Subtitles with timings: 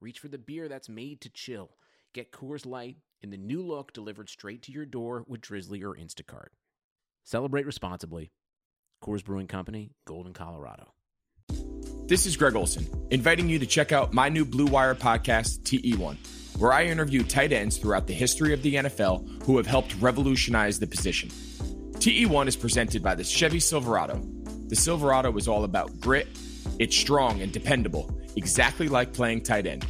[0.00, 1.70] reach for the beer that's made to chill.
[2.14, 5.94] Get Coors Light in the new look delivered straight to your door with Drizzly or
[5.94, 6.48] Instacart.
[7.24, 8.32] Celebrate responsibly.
[9.04, 10.94] Coors Brewing Company, Golden, Colorado.
[12.06, 16.58] This is Greg Olsen, inviting you to check out my new Blue Wire podcast, TE1,
[16.58, 20.80] where I interview tight ends throughout the history of the NFL who have helped revolutionize
[20.80, 21.28] the position.
[21.28, 24.20] TE1 is presented by the Chevy Silverado.
[24.66, 26.28] The Silverado is all about grit,
[26.78, 29.86] it's strong and dependable, exactly like playing tight end.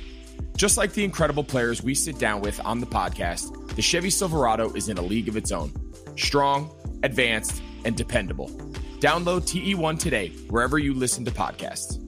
[0.56, 4.72] Just like the incredible players we sit down with on the podcast, the Chevy Silverado
[4.72, 5.72] is in a league of its own.
[6.16, 6.70] Strong,
[7.02, 8.48] advanced, and dependable.
[8.98, 11.98] Download TE1 today, wherever you listen to podcasts.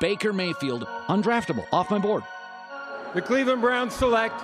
[0.00, 2.24] Baker Mayfield, undraftable, off my board.
[3.14, 4.42] The Cleveland Browns select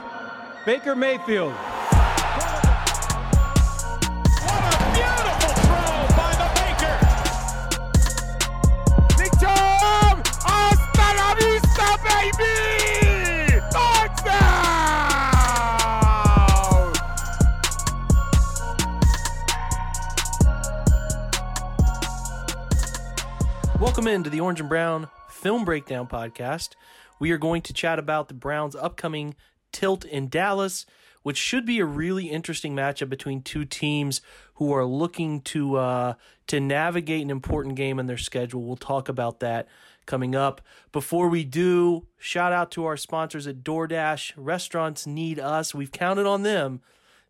[0.64, 1.52] Baker Mayfield.
[23.80, 26.70] Welcome into the Orange and Brown Film Breakdown Podcast.
[27.20, 29.36] We are going to chat about the Browns' upcoming
[29.70, 30.86] tilt in Dallas,
[31.22, 34.20] which should be a really interesting matchup between two teams
[34.54, 36.14] who are looking to uh,
[36.48, 38.64] to navigate an important game in their schedule.
[38.64, 39.68] We'll talk about that
[40.08, 40.60] coming up.
[40.90, 44.32] Before we do, shout out to our sponsors at DoorDash.
[44.36, 45.72] Restaurants need us.
[45.72, 46.80] We've counted on them.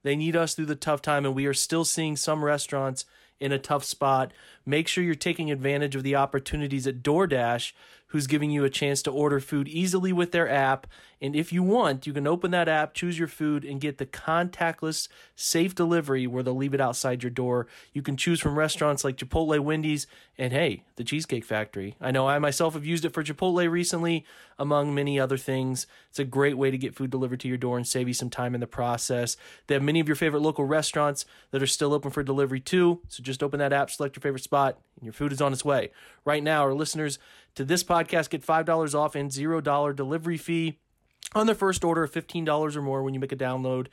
[0.03, 3.05] They need us through the tough time, and we are still seeing some restaurants
[3.41, 4.33] in a tough spot.
[4.65, 7.73] Make sure you're taking advantage of the opportunities at DoorDash,
[8.09, 10.87] who's giving you a chance to order food easily with their app.
[11.21, 14.07] And if you want, you can open that app, choose your food, and get the
[14.07, 17.67] contactless, safe delivery where they'll leave it outside your door.
[17.93, 20.07] You can choose from restaurants like Chipotle, Wendy's,
[20.39, 21.97] and hey, the Cheesecake Factory.
[22.01, 24.25] I know I myself have used it for Chipotle recently,
[24.59, 25.87] among many other things.
[26.09, 28.31] It's a great way to get food delivered to your door and save you some
[28.31, 29.37] time in the process.
[29.67, 33.01] They have many of your favorite local restaurants that are still open for delivery too.
[33.09, 35.65] So just open that app, select your favorite spot, and your food is on its
[35.65, 35.91] way.
[36.25, 37.19] Right now, our listeners
[37.59, 40.79] to this podcast get $5 off and $0 delivery fee
[41.35, 43.89] on their first order of $15 or more when you make a download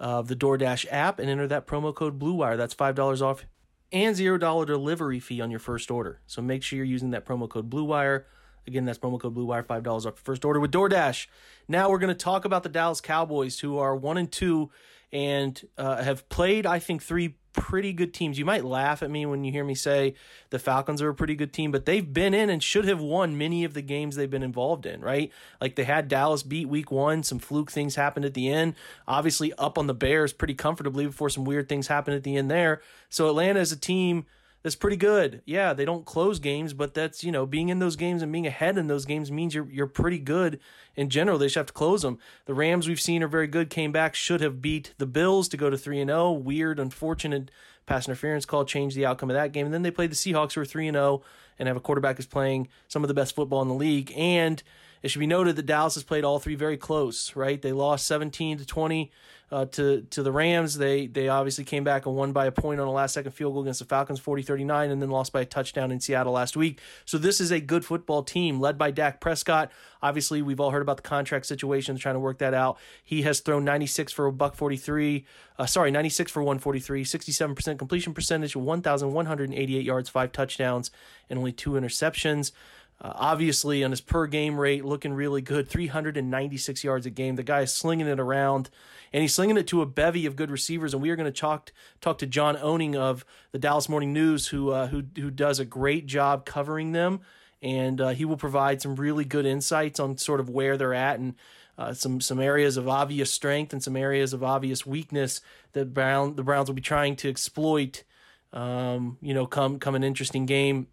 [0.00, 2.56] of the DoorDash app and enter that promo code BLUEWIRE.
[2.56, 3.46] That's $5 off
[3.92, 6.22] and $0 delivery fee on your first order.
[6.26, 8.24] So make sure you're using that promo code BLUEWIRE.
[8.66, 11.28] Again, that's promo code BLUEWIRE, $5 off your first order with DoorDash.
[11.68, 14.70] Now we're going to talk about the Dallas Cowboys, who are 1 and 2
[15.12, 18.38] and uh, have played, I think, three pretty good teams.
[18.38, 20.14] You might laugh at me when you hear me say
[20.50, 23.38] the Falcons are a pretty good team, but they've been in and should have won
[23.38, 25.32] many of the games they've been involved in, right?
[25.60, 28.74] Like they had Dallas beat week one, some fluke things happened at the end.
[29.08, 32.50] Obviously, up on the Bears pretty comfortably before some weird things happened at the end
[32.50, 32.82] there.
[33.08, 34.26] So Atlanta is a team
[34.64, 35.42] that's pretty good.
[35.44, 38.46] Yeah, they don't close games, but that's you know being in those games and being
[38.46, 40.58] ahead in those games means you're you're pretty good
[40.96, 41.38] in general.
[41.38, 42.18] They just have to close them.
[42.46, 43.68] The Rams we've seen are very good.
[43.68, 46.32] Came back, should have beat the Bills to go to three and zero.
[46.32, 47.50] Weird, unfortunate
[47.84, 49.66] pass interference call changed the outcome of that game.
[49.66, 51.22] And then they played the Seahawks, who are three and zero,
[51.58, 54.10] and have a quarterback who's playing some of the best football in the league.
[54.16, 54.62] And
[55.02, 57.36] it should be noted that Dallas has played all three very close.
[57.36, 59.12] Right, they lost seventeen to twenty
[59.50, 60.76] uh, to to the Rams.
[60.76, 63.54] They they obviously came back and won by a point on a last second field
[63.54, 66.80] goal against the Falcons 40-39 and then lost by a touchdown in Seattle last week.
[67.04, 69.70] So this is a good football team led by Dak Prescott.
[70.02, 72.78] Obviously, we've all heard about the contract situation, trying to work that out.
[73.02, 75.24] He has thrown 96 for a buck 43,
[75.58, 80.90] uh, sorry, 96 for 143, 67% completion percentage, 1,188 yards, five touchdowns,
[81.30, 82.52] and only two interceptions.
[83.00, 87.36] Uh, obviously, on his per game rate, looking really good 396 yards a game.
[87.36, 88.70] The guy is slinging it around,
[89.14, 90.92] and he's slinging it to a bevy of good receivers.
[90.92, 94.48] And we are going to talk, talk to John Owning of the Dallas Morning News,
[94.48, 97.20] who, uh, who, who does a great job covering them.
[97.62, 101.20] And uh, he will provide some really good insights on sort of where they're at
[101.20, 101.36] and
[101.78, 105.40] uh, some some areas of obvious strength and some areas of obvious weakness
[105.72, 108.04] that Brown the Browns will be trying to exploit.
[108.52, 110.88] Um, you know, come come an interesting game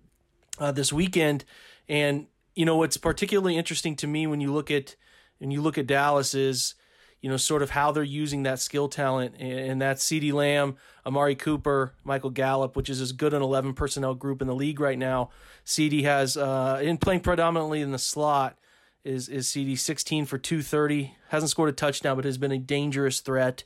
[0.59, 1.43] uh, this weekend.
[1.89, 4.95] And you know what's particularly interesting to me when you look at
[5.39, 6.75] when you look at Dallas is,
[7.21, 9.35] you know, sort of how they're using that skill talent.
[9.39, 10.75] And that's CeeDee Lamb,
[11.05, 14.79] Amari Cooper, Michael Gallup, which is as good an 11 personnel group in the league
[14.79, 15.29] right now.
[15.65, 18.57] CeeDee has, uh, in playing predominantly in the slot,
[19.03, 21.15] is, is CeeDee 16 for 230.
[21.29, 23.63] Hasn't scored a touchdown, but has been a dangerous threat.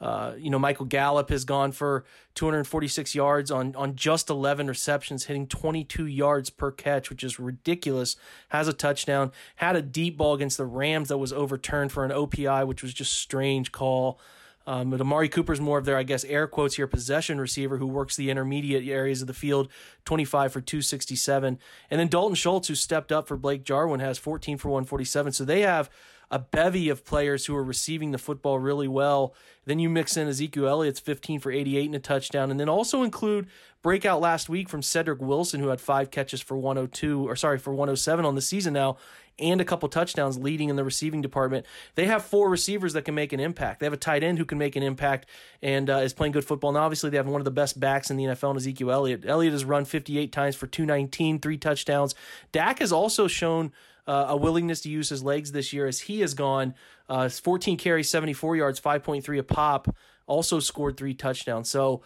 [0.00, 2.04] Uh, you know, Michael Gallup has gone for
[2.34, 8.16] 246 yards on, on just 11 receptions, hitting 22 yards per catch, which is ridiculous.
[8.48, 9.30] Has a touchdown.
[9.56, 12.94] Had a deep ball against the Rams that was overturned for an OPI, which was
[12.94, 14.18] just strange call.
[14.66, 17.86] Um, but Amari Cooper's more of their, I guess, air quotes here, possession receiver who
[17.86, 19.68] works the intermediate areas of the field,
[20.04, 21.58] 25 for 267.
[21.90, 25.32] And then Dalton Schultz, who stepped up for Blake Jarwin, has 14 for 147.
[25.32, 25.90] So they have
[26.30, 29.34] a bevy of players who are receiving the football really well.
[29.64, 33.02] Then you mix in Ezekiel Elliott's 15 for 88 and a touchdown, and then also
[33.02, 33.48] include
[33.82, 37.72] breakout last week from Cedric Wilson, who had five catches for 102, or sorry, for
[37.72, 38.96] 107 on the season now,
[39.40, 41.66] and a couple touchdowns leading in the receiving department.
[41.94, 43.80] They have four receivers that can make an impact.
[43.80, 45.26] They have a tight end who can make an impact
[45.62, 46.70] and uh, is playing good football.
[46.70, 49.24] And obviously, they have one of the best backs in the NFL in Ezekiel Elliott.
[49.26, 52.14] Elliott has run 58 times for 219, three touchdowns.
[52.52, 53.72] Dak has also shown
[54.06, 56.74] uh, a willingness to use his legs this year as he has gone
[57.08, 59.94] uh, 14 carries, 74 yards, 5.3 a pop,
[60.26, 61.68] also scored three touchdowns.
[61.68, 62.02] So,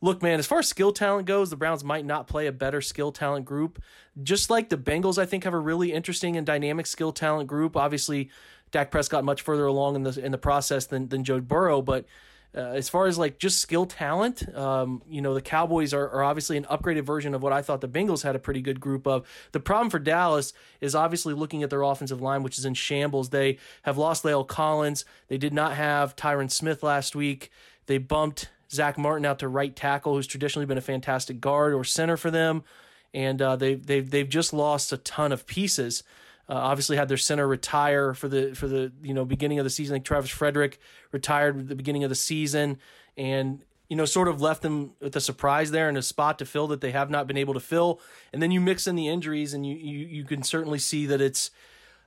[0.00, 2.80] look, man, as far as skill talent goes, the Browns might not play a better
[2.80, 3.82] skill talent group.
[4.22, 7.76] Just like the Bengals, I think, have a really interesting and dynamic skill talent group.
[7.76, 8.30] Obviously,
[8.70, 12.06] Dak Prescott much further along in the in the process than than Joe Burrow, but
[12.54, 16.24] uh, as far as like just skill talent, um, you know, the Cowboys are, are
[16.24, 19.06] obviously an upgraded version of what I thought the Bengals had a pretty good group
[19.06, 19.26] of.
[19.52, 23.30] The problem for Dallas is obviously looking at their offensive line, which is in shambles.
[23.30, 25.04] They have lost La'el Collins.
[25.28, 27.52] They did not have Tyron Smith last week.
[27.86, 31.84] They bumped Zach Martin out to right tackle, who's traditionally been a fantastic guard or
[31.84, 32.64] center for them.
[33.14, 36.02] And uh, they, they've, they've just lost a ton of pieces.
[36.50, 39.70] Uh, obviously, had their center retire for the for the you know beginning of the
[39.70, 39.94] season.
[39.94, 40.80] Like Travis Frederick
[41.12, 42.78] retired at the beginning of the season,
[43.16, 46.44] and you know sort of left them with a surprise there and a spot to
[46.44, 48.00] fill that they have not been able to fill.
[48.32, 51.20] And then you mix in the injuries, and you you, you can certainly see that
[51.20, 51.52] it's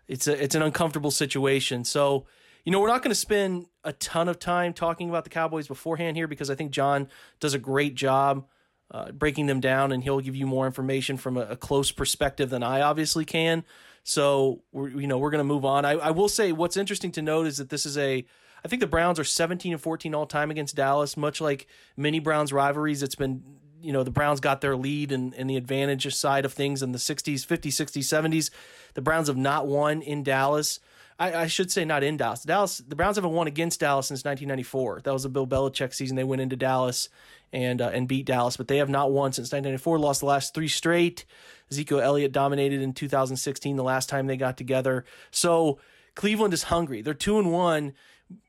[0.09, 1.85] it's a it's an uncomfortable situation.
[1.85, 2.25] So
[2.65, 5.69] you know we're not going to spend a ton of time talking about the Cowboys
[5.69, 7.07] beforehand here because I think John
[7.39, 8.45] does a great job.
[8.91, 12.51] Uh, breaking them down, and he'll give you more information from a, a close perspective
[12.51, 13.63] than I obviously can.
[14.03, 15.85] So we're you know we're going to move on.
[15.85, 18.25] I, I will say what's interesting to note is that this is a
[18.63, 21.17] I think the Browns are 17 and 14 all time against Dallas.
[21.17, 21.67] Much like
[21.97, 23.43] many Browns rivalries, it's been
[23.81, 26.91] you know the Browns got their lead and, and the advantage side of things in
[26.91, 28.49] the 60s, 50s, 60s, 70s.
[28.93, 30.79] The Browns have not won in Dallas.
[31.23, 32.43] I, I, should say not in Dallas.
[32.43, 35.01] Dallas, the Browns haven't won against Dallas since 1994.
[35.03, 36.17] That was a Bill Belichick season.
[36.17, 37.07] They went into Dallas
[37.53, 39.99] and uh, and beat Dallas, but they have not won since 1994.
[39.99, 41.25] Lost the last three straight.
[41.71, 45.05] Ezekiel Elliott dominated in 2016, the last time they got together.
[45.31, 45.79] So
[46.15, 47.01] Cleveland is hungry.
[47.01, 47.93] They're two and one,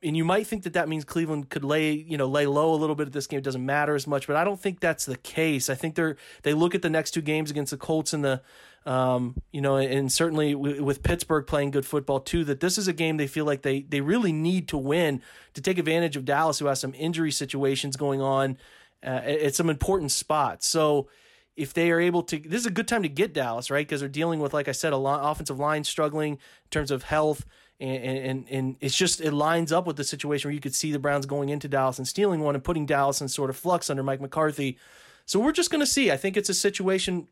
[0.03, 2.76] and you might think that that means Cleveland could lay you know lay low a
[2.76, 3.38] little bit at this game.
[3.38, 5.69] It doesn't matter as much, but I don't think that's the case.
[5.69, 8.43] I think they're they look at the next two games against the Colts and the
[8.87, 12.93] um, you know, and certainly with Pittsburgh playing good football too, that this is a
[12.93, 15.23] game they feel like they they really need to win
[15.55, 18.59] to take advantage of Dallas, who has some injury situations going on
[19.03, 20.67] uh, at some important spots.
[20.67, 21.09] So
[21.56, 23.87] if they are able to, this is a good time to get Dallas, right?
[23.87, 27.05] Because they're dealing with, like I said, a lot, offensive line struggling in terms of
[27.05, 27.47] health.
[27.81, 30.93] And, and and it's just it lines up with the situation where you could see
[30.93, 33.91] the Browns going into Dallas and stealing one and putting Dallas in sort of flux
[33.91, 34.79] under Mike McCarthy.
[35.26, 36.11] So we're just going to see.
[36.12, 37.26] I think it's a situation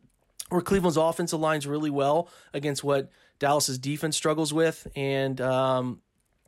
[0.48, 6.00] where Cleveland's offense aligns really well against what Dallas's defense struggles with, and um,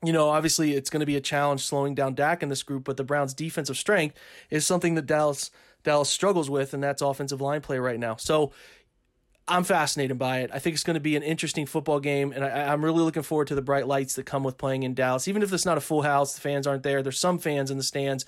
[0.05, 2.85] you know, obviously it's going to be a challenge slowing down Dak in this group,
[2.85, 4.17] but the Browns' defensive strength
[4.51, 5.51] is something that Dallas
[5.85, 8.17] Dallas struggles with, and that's offensive line play right now.
[8.17, 8.53] So
[9.47, 10.51] I'm fascinated by it.
[10.55, 13.23] I think it's going to be an interesting football game, and I, am really looking
[13.23, 15.29] forward to the bright lights that come with playing in Dallas.
[15.29, 17.03] Even if it's not a full house, the fans aren't there.
[17.03, 18.25] There's some fans in the stands,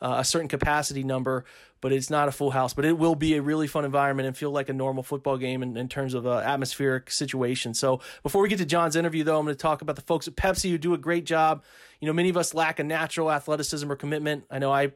[0.00, 1.44] uh, a certain capacity number,
[1.82, 2.72] but it's not a full house.
[2.72, 5.62] But it will be a really fun environment and feel like a normal football game
[5.62, 7.74] in, in terms of uh, atmospheric situation.
[7.74, 10.26] So before we get to John's interview, though, I'm going to talk about the folks
[10.28, 11.62] at Pepsi who do a great job.
[12.00, 14.44] You know, many of us lack a natural athleticism or commitment.
[14.50, 14.92] I know I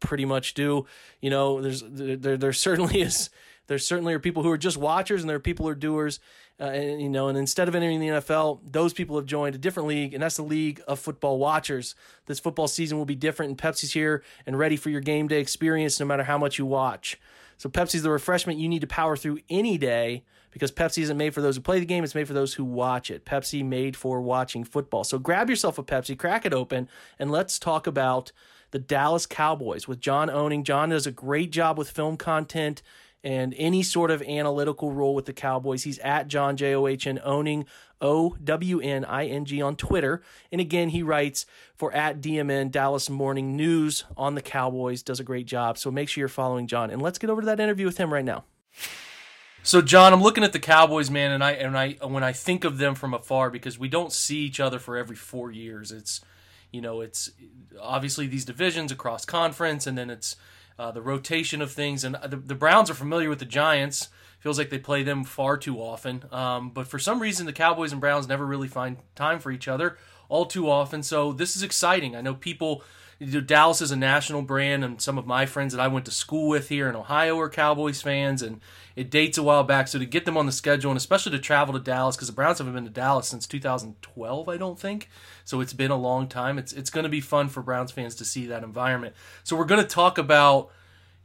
[0.00, 0.86] pretty much do.
[1.20, 3.30] You know, there's there there certainly is
[3.66, 6.20] there certainly are people who are just watchers and there are people who are doers.
[6.60, 9.58] Uh, and you know, and instead of entering the NFL, those people have joined a
[9.58, 11.96] different league, and that's the league of football watchers.
[12.26, 15.40] This football season will be different, and Pepsi's here and ready for your game day
[15.40, 17.18] experience, no matter how much you watch.
[17.56, 20.22] So Pepsi's the refreshment you need to power through any day
[20.54, 22.64] because Pepsi isn't made for those who play the game, it's made for those who
[22.64, 23.24] watch it.
[23.24, 25.02] Pepsi made for watching football.
[25.02, 28.30] So grab yourself a Pepsi, crack it open, and let's talk about
[28.70, 30.62] the Dallas Cowboys with John Owning.
[30.62, 32.82] John does a great job with film content
[33.24, 35.82] and any sort of analytical role with the Cowboys.
[35.82, 37.64] He's at John J O H N Owning
[38.00, 40.22] O W N I N G on Twitter.
[40.52, 45.02] And again, he writes for at DMN Dallas Morning News on the Cowboys.
[45.02, 45.78] Does a great job.
[45.78, 46.90] So make sure you're following John.
[46.90, 48.44] And let's get over to that interview with him right now.
[49.62, 52.64] So John, I'm looking at the Cowboys, man, and I and I when I think
[52.64, 55.90] of them from afar because we don't see each other for every four years.
[55.90, 56.20] It's
[56.70, 57.30] you know, it's
[57.80, 60.36] obviously these divisions across conference, and then it's
[60.78, 62.04] uh, the rotation of things.
[62.04, 64.08] And the, the, Browns are familiar with the Giants.
[64.40, 66.24] Feels like they play them far too often.
[66.30, 69.68] Um, but for some reason, the Cowboys and Browns never really find time for each
[69.68, 69.96] other
[70.28, 71.02] all too often.
[71.02, 72.16] So this is exciting.
[72.16, 72.82] I know people
[73.20, 76.48] Dallas is a national brand, and some of my friends that I went to school
[76.48, 78.60] with here in Ohio are Cowboys fans, and
[78.96, 79.88] it dates a while back.
[79.88, 82.34] So to get them on the schedule, and especially to travel to Dallas, because the
[82.34, 85.08] Browns haven't been to Dallas since 2012, I don't think.
[85.44, 86.58] So it's been a long time.
[86.58, 89.14] It's it's going to be fun for Browns fans to see that environment.
[89.42, 90.70] So we're going to talk about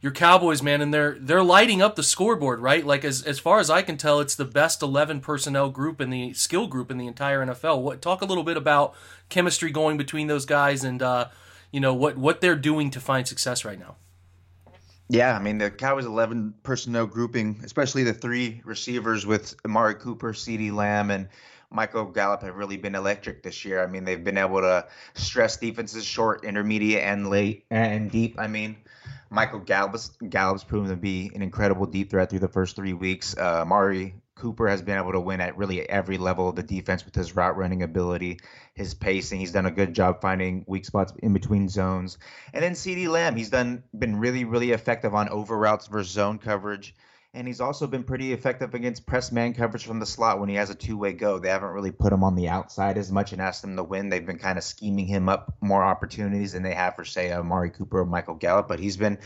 [0.00, 2.84] your Cowboys, man, and they're they're lighting up the scoreboard, right?
[2.84, 6.08] Like as as far as I can tell, it's the best eleven personnel group in
[6.08, 7.82] the skill group in the entire NFL.
[7.82, 8.94] What talk a little bit about
[9.28, 11.28] chemistry going between those guys and uh,
[11.72, 13.96] you know what what they're doing to find success right now.
[15.08, 20.32] Yeah, I mean the Cowboys' eleven personnel grouping, especially the three receivers with Amari Cooper,
[20.32, 21.28] CeeDee Lamb, and
[21.70, 23.82] Michael Gallup have really been electric this year.
[23.82, 28.38] I mean they've been able to stress defenses short, intermediate, and late and deep.
[28.38, 28.76] I mean.
[29.32, 33.36] Michael Gallup's, Gallup's proven to be an incredible deep threat through the first three weeks.
[33.38, 37.04] Uh, Amari Cooper has been able to win at really every level of the defense
[37.04, 38.40] with his route running ability,
[38.74, 39.40] his pacing.
[39.40, 42.16] He's done a good job finding weak spots in between zones.
[42.54, 46.38] And then CeeDee Lamb, he's done been really, really effective on over routes versus zone
[46.38, 46.94] coverage.
[47.32, 50.56] And he's also been pretty effective against press man coverage from the slot when he
[50.56, 51.38] has a two way go.
[51.38, 54.08] They haven't really put him on the outside as much and asked him to win.
[54.08, 57.70] They've been kind of scheming him up more opportunities than they have for, say, Amari
[57.70, 58.66] Cooper or Michael Gallup.
[58.66, 59.18] But he's been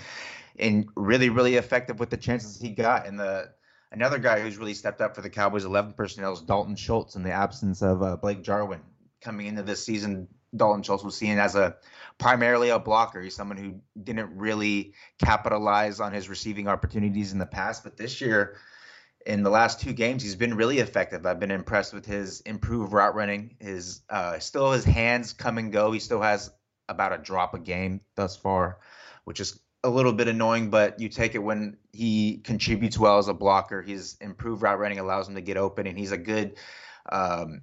[0.57, 3.07] in really, really effective with the chances he got.
[3.07, 3.49] And the
[3.95, 7.23] Another guy who's really stepped up for the Cowboys 11 personnel is Dalton Schultz in
[7.23, 8.81] the absence of uh, Blake Jarwin.
[9.21, 11.77] Coming into this season, Dalton Schultz was seen as a
[12.19, 13.23] primarily a blocker.
[13.23, 18.21] He's someone who didn't really capitalize on his receiving opportunities in the past, but this
[18.21, 18.57] year,
[19.25, 21.25] in the last two games, he's been really effective.
[21.25, 23.55] I've been impressed with his improved route running.
[23.61, 25.93] His uh, still his hands come and go.
[25.93, 26.51] He still has
[26.89, 28.79] about a drop a game thus far,
[29.23, 33.29] which is a little bit annoying, but you take it when he contributes well as
[33.29, 33.83] a blocker.
[33.83, 36.57] His improved route running allows him to get open, and he's a good
[37.13, 37.61] um,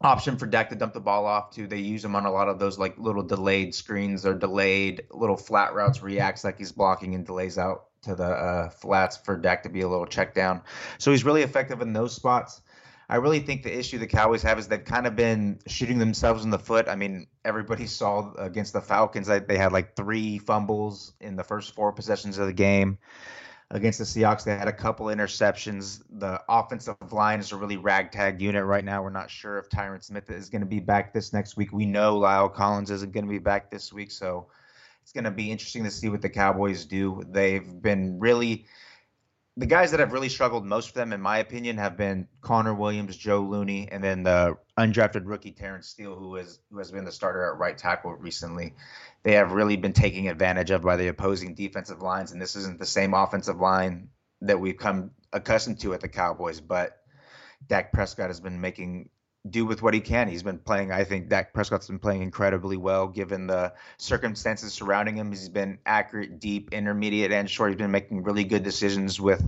[0.00, 1.68] option for Dak to dump the ball off to.
[1.68, 5.36] They use him on a lot of those like little delayed screens or delayed little
[5.36, 9.62] flat routes, reacts like he's blocking and delays out to the uh, flats for Dak
[9.62, 10.62] to be a little check down.
[10.98, 12.60] So he's really effective in those spots.
[13.08, 16.44] I really think the issue the Cowboys have is they've kind of been shooting themselves
[16.44, 16.88] in the foot.
[16.88, 21.44] I mean, everybody saw against the Falcons that they had like three fumbles in the
[21.44, 22.98] first four possessions of the game.
[23.68, 26.00] Against the Seahawks, they had a couple interceptions.
[26.08, 29.02] The offensive line is a really ragtag unit right now.
[29.02, 31.72] We're not sure if Tyron Smith is going to be back this next week.
[31.72, 34.46] We know La'el Collins isn't going to be back this week, so
[35.02, 37.24] it's going to be interesting to see what the Cowboys do.
[37.28, 38.66] They've been really
[39.58, 42.74] the guys that have really struggled most for them, in my opinion, have been Connor
[42.74, 47.04] Williams, Joe Looney, and then the undrafted rookie Terence Steele, who is who has been
[47.04, 48.74] the starter at right tackle recently.
[49.22, 52.78] They have really been taken advantage of by the opposing defensive lines, and this isn't
[52.78, 54.10] the same offensive line
[54.42, 56.60] that we've come accustomed to at the Cowboys.
[56.60, 56.98] But
[57.66, 59.08] Dak Prescott has been making
[59.50, 60.28] do with what he can.
[60.28, 60.92] He's been playing.
[60.92, 65.30] I think Dak Prescott's been playing incredibly well given the circumstances surrounding him.
[65.30, 67.70] He's been accurate, deep, intermediate, and short.
[67.70, 69.42] He's been making really good decisions with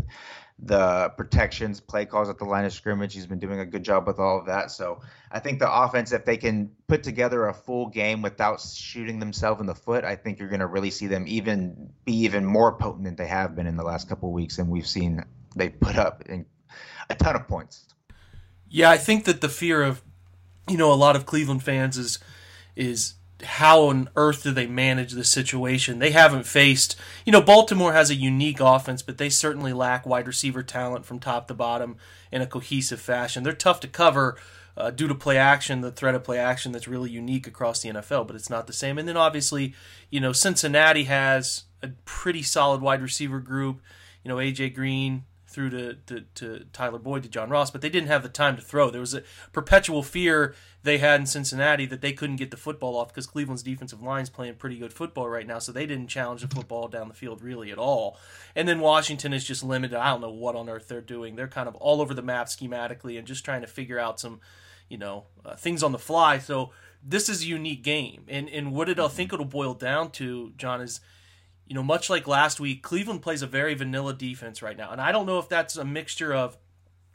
[0.60, 3.14] the protections, play calls at the line of scrimmage.
[3.14, 4.70] He's been doing a good job with all of that.
[4.72, 9.20] So I think the offense, if they can put together a full game without shooting
[9.20, 12.44] themselves in the foot, I think you're going to really see them even be even
[12.44, 14.58] more potent than they have been in the last couple of weeks.
[14.58, 15.24] And we've seen
[15.54, 16.24] they put up
[17.08, 17.86] a ton of points.
[18.68, 20.02] Yeah, I think that the fear of,
[20.68, 22.18] you know, a lot of Cleveland fans is
[22.76, 25.98] is how on earth do they manage this situation?
[25.98, 30.26] They haven't faced, you know, Baltimore has a unique offense, but they certainly lack wide
[30.26, 31.96] receiver talent from top to bottom
[32.32, 33.42] in a cohesive fashion.
[33.42, 34.36] They're tough to cover
[34.76, 37.90] uh, due to play action, the threat of play action that's really unique across the
[37.90, 38.98] NFL, but it's not the same.
[38.98, 39.74] And then obviously,
[40.10, 43.80] you know, Cincinnati has a pretty solid wide receiver group.
[44.24, 47.88] You know, AJ Green, through to, to, to, Tyler Boyd to John Ross, but they
[47.88, 48.90] didn't have the time to throw.
[48.90, 52.96] There was a perpetual fear they had in Cincinnati that they couldn't get the football
[52.96, 56.42] off because Cleveland's defensive line's playing pretty good football right now, so they didn't challenge
[56.42, 58.18] the football down the field really at all.
[58.54, 59.96] And then Washington is just limited.
[59.96, 61.34] I don't know what on earth they're doing.
[61.34, 64.40] They're kind of all over the map schematically and just trying to figure out some,
[64.88, 66.38] you know, uh, things on the fly.
[66.38, 70.10] So this is a unique game, and and what it I think it'll boil down
[70.12, 71.00] to, John, is
[71.68, 74.90] you know, much like last week, Cleveland plays a very vanilla defense right now.
[74.90, 76.56] And I don't know if that's a mixture of,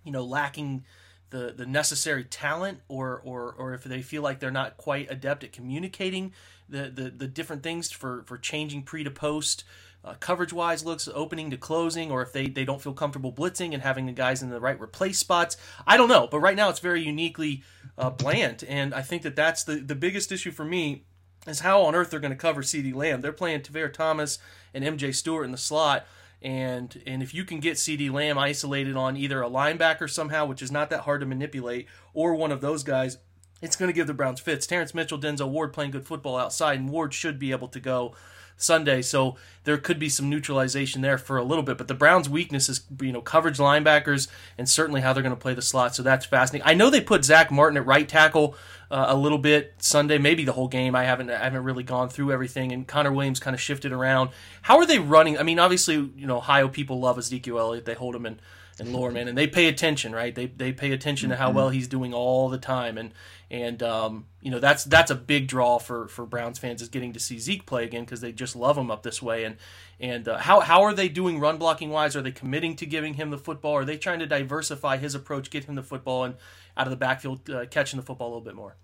[0.04, 0.86] you know, lacking
[1.32, 5.44] the, the necessary talent or, or, or if they feel like they're not quite adept
[5.44, 6.34] at communicating
[6.70, 9.64] the, the, the different things for, for changing pre to post.
[10.06, 13.74] Uh, coverage wise looks opening to closing, or if they, they don't feel comfortable blitzing
[13.74, 15.56] and having the guys in the right replace spots.
[15.88, 17.64] I don't know, but right now it's very uniquely
[17.98, 21.06] uh, bland, and I think that that's the, the biggest issue for me
[21.48, 23.22] is how on earth they're going to cover CeeDee Lamb.
[23.22, 24.40] They're playing Tavierre Thomas
[24.74, 26.06] and MJ Stewart in the slot.
[26.42, 30.62] And and if you can get CeeDee Lamb isolated on either a linebacker somehow, which
[30.62, 33.18] is not that hard to manipulate, or one of those guys,
[33.62, 34.68] it's going to give the Browns fits.
[34.68, 38.14] Terrance Mitchell, Denzel Ward playing good football outside, and Ward should be able to go
[38.58, 39.02] Sunday.
[39.02, 41.78] So there could be some neutralization there for a little bit.
[41.78, 45.42] But the Browns' weakness is you know coverage linebackers and certainly how they're going to
[45.42, 45.96] play the slot.
[45.96, 46.68] So that's fascinating.
[46.68, 48.56] I know they put Zach Martin at right tackle
[48.92, 50.96] uh, a little bit Sunday, maybe the whole game.
[50.96, 52.72] I haven't I haven't really gone through everything.
[52.72, 54.30] And Connor Williams kind of shifted around.
[54.64, 55.38] How are they running?
[55.38, 57.86] I mean, obviously you know Ohio people love Ezekiel Elliott.
[57.86, 58.40] They hold him in
[58.80, 60.34] and Lorman, and they pay attention, right?
[60.34, 63.12] They they pay attention to how well he's doing all the time, and
[63.52, 67.14] and um, you know that's that's a big draw for for Browns fans is getting
[67.14, 69.44] to see Zeke play again because they just love him up this way.
[69.44, 69.58] And
[70.00, 72.16] and uh, how how are they doing run blocking wise?
[72.16, 73.74] Are they committing to giving him the football?
[73.74, 76.36] Are they trying to diversify his approach, get him the football, and
[76.76, 78.76] out of the backfield uh, catching the football a little bit more?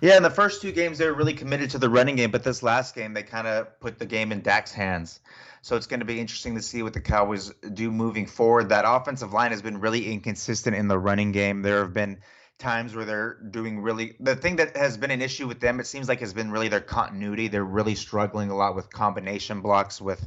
[0.00, 2.44] Yeah, in the first two games they were really committed to the running game, but
[2.44, 5.20] this last game they kind of put the game in Dak's hands.
[5.62, 8.68] So it's going to be interesting to see what the Cowboys do moving forward.
[8.68, 11.62] That offensive line has been really inconsistent in the running game.
[11.62, 12.18] There have been
[12.58, 15.86] times where they're doing really the thing that has been an issue with them it
[15.86, 20.00] seems like has been really their continuity they're really struggling a lot with combination blocks
[20.00, 20.26] with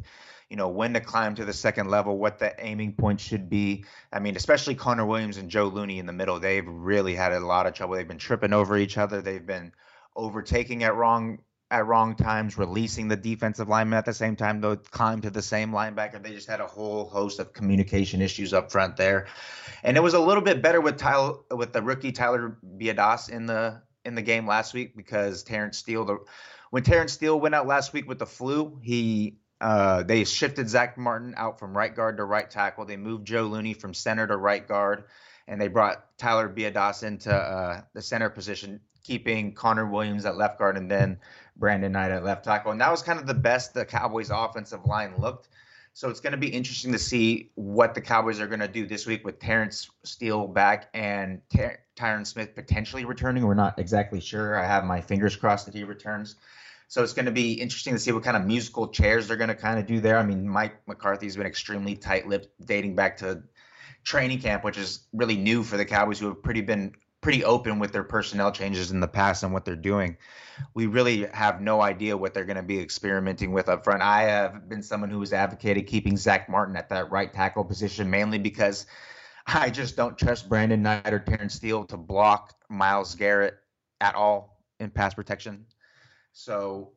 [0.49, 3.85] you know when to climb to the second level what the aiming point should be.
[4.11, 7.39] I mean especially connor williams and joe looney in the middle they've really had a
[7.39, 7.95] lot of trouble.
[7.95, 9.21] They've been tripping over each other.
[9.21, 9.71] They've been
[10.15, 11.39] overtaking at wrong
[11.71, 15.41] at wrong times, releasing the defensive lineman at the same time, though climb to the
[15.41, 16.21] same linebacker.
[16.21, 19.27] They just had a whole host of communication issues up front there,
[19.83, 23.45] and it was a little bit better with Tyler, with the rookie Tyler Biadasz in
[23.45, 26.17] the in the game last week because Terence Steele, the
[26.71, 30.97] when Terence Steele went out last week with the flu, he uh, they shifted Zach
[30.97, 32.85] Martin out from right guard to right tackle.
[32.85, 35.05] They moved Joe Looney from center to right guard,
[35.47, 40.59] and they brought Tyler Biadasz into uh, the center position, keeping Connor Williams at left
[40.59, 41.19] guard, and then
[41.57, 42.71] Brandon Knight at left tackle.
[42.71, 45.49] And that was kind of the best the Cowboys offensive line looked.
[45.93, 48.87] So it's going to be interesting to see what the Cowboys are going to do
[48.87, 53.45] this week with Terence Steele back and Ty- Tyron Smith potentially returning.
[53.45, 54.57] We're not exactly sure.
[54.57, 56.37] I have my fingers crossed that he returns.
[56.89, 59.49] So it's going to be interesting to see what kind of musical chairs they're going
[59.49, 60.17] to kind of do there.
[60.17, 63.43] I mean, Mike McCarthy's been extremely tight-lipped dating back to
[64.03, 67.77] training camp, which is really new for the Cowboys, who have pretty been pretty open
[67.77, 70.17] with their personnel changes in the past and what they're doing.
[70.73, 74.01] We really have no idea what they're going to be experimenting with up front.
[74.01, 78.09] I have been someone who has advocated keeping Zach Martin at that right tackle position
[78.09, 78.87] mainly because
[79.45, 83.55] I just don't trust Brandon Knight or Terence Steele to block Myles Garrett
[84.01, 85.65] at all in pass protection.
[86.31, 86.93] So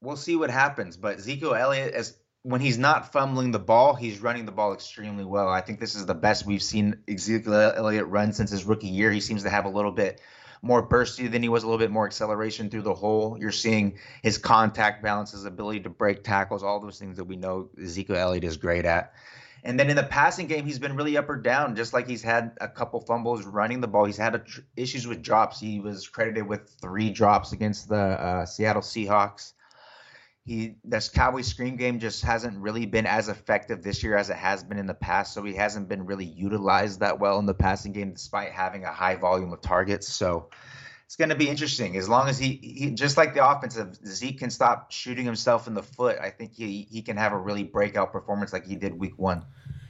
[0.00, 0.96] we'll see what happens.
[0.96, 5.24] But Ezekiel Elliott, as when he's not fumbling the ball, he's running the ball extremely
[5.24, 5.48] well.
[5.48, 9.10] I think this is the best we've seen Ezekiel Elliott run since his rookie year.
[9.10, 10.20] He seems to have a little bit
[10.62, 13.36] more bursty than he was, a little bit more acceleration through the hole.
[13.38, 17.36] You're seeing his contact balance, his ability to break tackles, all those things that we
[17.36, 19.14] know Ezekiel Elliott is great at.
[19.64, 22.22] And then in the passing game, he's been really up or down, just like he's
[22.22, 24.04] had a couple fumbles running the ball.
[24.04, 25.60] He's had tr- issues with drops.
[25.60, 29.52] He was credited with three drops against the uh, Seattle Seahawks
[30.44, 34.36] he this Cowboy screen game just hasn't really been as effective this year as it
[34.36, 35.34] has been in the past.
[35.34, 38.90] So he hasn't been really utilized that well in the passing game, despite having a
[38.90, 40.08] high volume of targets.
[40.08, 40.48] So
[41.10, 44.38] it's going to be interesting as long as he, he just like the offensive Zeke
[44.38, 46.16] can stop shooting himself in the foot.
[46.20, 49.44] I think he he can have a really breakout performance like he did week one.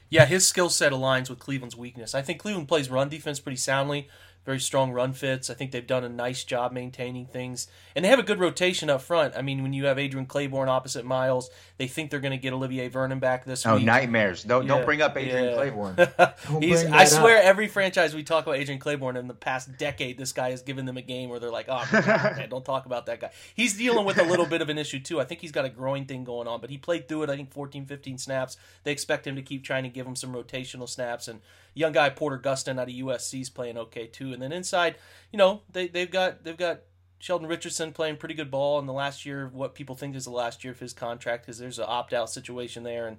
[0.09, 2.15] Yeah, his skill set aligns with Cleveland's weakness.
[2.15, 4.09] I think Cleveland plays run defense pretty soundly
[4.45, 5.51] very strong run fits.
[5.51, 8.89] I think they've done a nice job maintaining things, and they have a good rotation
[8.89, 9.35] up front.
[9.37, 12.53] I mean, when you have Adrian Clayborn opposite Myles, they think they're going to get
[12.53, 13.83] Olivier Vernon back this oh, week.
[13.83, 14.43] Oh, nightmares!
[14.43, 15.57] Don't yeah, don't bring up Adrian yeah.
[15.57, 16.63] Clayborn.
[16.63, 16.85] He's.
[16.85, 17.45] I swear, up.
[17.45, 20.87] every franchise we talk about Adrian Clayborn in the past decade, this guy has given
[20.87, 24.07] them a game where they're like, "Oh man, don't talk about that guy." He's dealing
[24.07, 25.21] with a little bit of an issue too.
[25.21, 27.31] I think he's got a growing thing going on, but he played through it.
[27.31, 28.57] I think 14, 15 snaps.
[28.85, 31.41] They expect him to keep trying to give him some rotational snaps and
[31.75, 34.33] young guy Porter Gustin out of USC is playing okay too.
[34.33, 34.97] And then inside,
[35.33, 36.81] you know, they they've got they've got
[37.19, 40.31] Sheldon Richardson playing pretty good ball in the last year, what people think is the
[40.31, 43.07] last year of his contract, because there's an opt out situation there.
[43.07, 43.19] And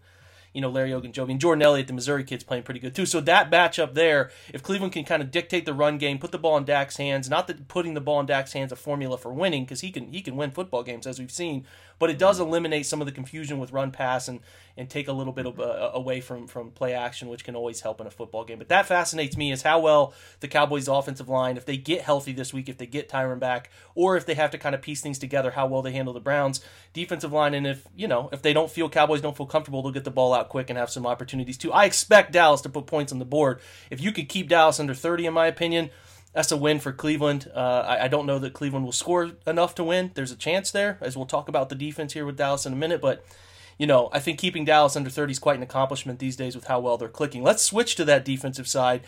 [0.54, 3.06] you know, Larry Ogunjobi and Jordan Elliott, the Missouri kid's playing pretty good too.
[3.06, 6.38] So that matchup there, if Cleveland can kind of dictate the run game, put the
[6.38, 9.34] ball in Dak's hands, not that putting the ball in Dak's hands a formula for
[9.34, 11.66] winning because he can he can win football games as we've seen,
[12.00, 14.40] but it does eliminate some of the confusion with run pass and
[14.78, 17.82] and take a little bit of, uh, away from from play action, which can always
[17.82, 18.58] help in a football game.
[18.58, 22.34] But that fascinates me is how well the Cowboys' offensive line, if they get healthy
[22.34, 25.02] this week, if they get Tyron back, or if they have to kind of piece
[25.02, 26.62] things together, how well they handle the Browns'
[26.94, 29.92] defensive line, and if you know if they don't feel Cowboys don't feel comfortable, they'll
[29.92, 31.72] get the ball out quick and have some opportunities too.
[31.72, 33.60] I expect Dallas to put points on the board.
[33.90, 35.90] If you could keep Dallas under thirty, in my opinion
[36.34, 37.52] that's a win for Cleveland.
[37.54, 40.12] Uh, I, I, don't know that Cleveland will score enough to win.
[40.14, 42.78] There's a chance there, as we'll talk about the defense here with Dallas in a
[42.78, 43.02] minute.
[43.02, 43.26] But,
[43.78, 46.68] you know, I think keeping Dallas under 30 is quite an accomplishment these days with
[46.68, 47.44] how well they're clicking.
[47.44, 49.02] Let's switch to that defensive side.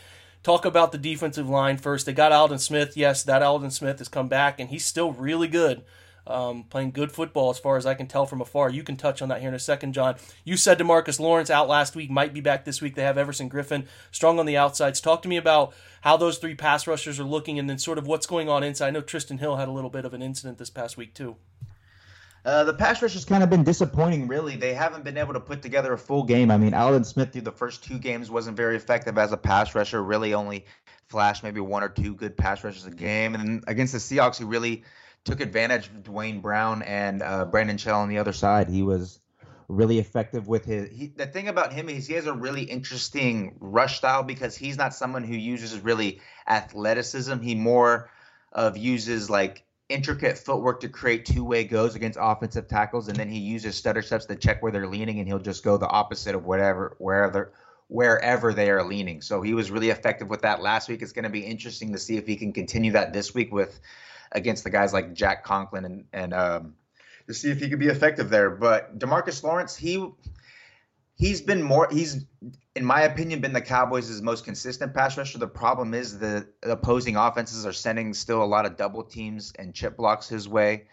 [0.43, 2.05] Talk about the defensive line first.
[2.05, 2.97] They got Aldon Smith.
[2.97, 5.83] Yes, that Aldon Smith has come back, and he's still really good
[6.25, 8.69] um, playing good football as far as I can tell from afar.
[8.69, 10.15] You can touch on that here in a second, John.
[10.43, 12.95] You said Demarcus Lawrence out last week, might be back this week.
[12.95, 15.01] They have Everson Griffen strong on the outsides.
[15.01, 18.07] Talk to me about how those three pass rushers are looking and then sort of
[18.07, 18.87] what's going on inside.
[18.87, 21.35] I know Trysten Hill had a little bit of an incident this past week, too.
[22.45, 24.57] Uh, the pass rush has kind of been disappointing, really.
[24.57, 26.51] They haven't been able to put together a full game.
[26.51, 29.73] I mean, Aldon Smith through the first two games wasn't very effective as a pass
[29.73, 30.65] rusher, really only
[31.07, 33.33] flashed maybe one or two good pass rushes a game.
[33.33, 34.83] And then against the Seahawks, he really
[35.25, 38.69] took advantage of Duane Brown and uh, Brandon Shell on the other side.
[38.69, 39.19] He was
[39.67, 40.89] really effective with his.
[40.89, 44.77] He, the thing about him is he has a really interesting rush style because he's
[44.77, 47.39] not someone who uses really athleticism.
[47.39, 48.09] He more
[48.51, 53.39] of uses like intricate footwork to create two-way goes against offensive tackles, and then he
[53.39, 56.45] uses stutter steps to check where they're leaning, and he'll just go the opposite of
[56.45, 57.53] whatever wherever
[57.87, 59.21] wherever they are leaning.
[59.21, 61.01] So he was really effective with that last week.
[61.01, 63.79] It's going to be interesting to see if he can continue that this week with
[64.33, 66.75] against the guys like Jack Conklin and and um,
[67.27, 68.49] to see if he could be effective there.
[68.49, 70.05] But Demarcus Lawrence, he
[71.15, 72.25] he's been more he's
[72.75, 75.37] in my opinion been the Cowboys' most consistent pass rusher.
[75.37, 79.73] The problem is the opposing offenses are sending still a lot of double teams and
[79.73, 80.85] chip blocks his way.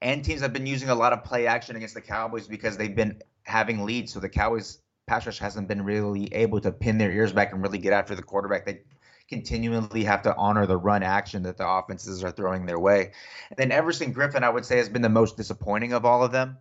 [0.00, 2.94] And teams have been using a lot of play action against the Cowboys because they've
[2.94, 4.12] been having leads.
[4.12, 7.62] So the Cowboys pass rush hasn't been really able to pin their ears back and
[7.62, 8.64] really get after the quarterback.
[8.64, 8.82] They
[9.28, 13.12] continually have to honor the run action that the offenses are throwing their way.
[13.50, 16.32] And then Everson Griffen, I would say, has been the most disappointing of all of
[16.32, 16.58] them.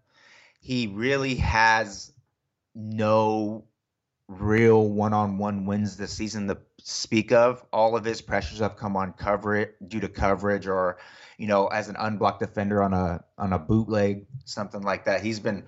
[0.59, 2.11] He really has
[2.75, 3.65] no
[4.27, 7.63] real one-on-one wins this season to speak of.
[7.71, 10.97] All of his pressures have come on cover due to coverage or,
[11.37, 15.21] you know, as an unblocked defender on a on a bootleg, something like that.
[15.21, 15.63] He's been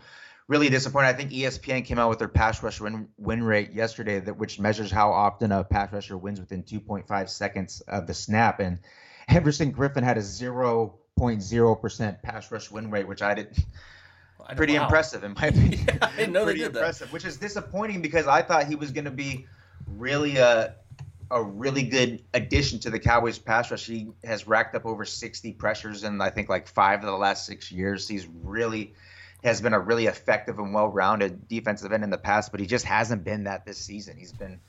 [0.50, 1.08] really disappointed.
[1.08, 4.60] I think ESPN came out with their pass rush win, win rate yesterday, that which
[4.60, 8.60] measures how often a pass rusher wins within 2.5 seconds of the snap.
[8.60, 8.80] And
[9.30, 13.60] Everson Griffen had a 0.0% pass rush win rate, which I didn't.
[14.56, 14.86] Pretty wow.
[14.86, 15.82] impressive in my opinion.
[15.86, 17.14] yeah, I know Pretty they did impressive, that.
[17.14, 19.46] which is disappointing because I thought he was going to be
[19.88, 20.76] really a
[21.32, 23.86] a really good addition to the Cowboys pass rush.
[23.86, 27.46] He has racked up over 60 pressures in I think like five of the last
[27.46, 28.08] six years.
[28.08, 28.96] He's really
[29.44, 32.86] has been a really effective and well-rounded defensive end in the past, but he just
[32.86, 34.18] hasn't been that this season.
[34.18, 34.60] He's been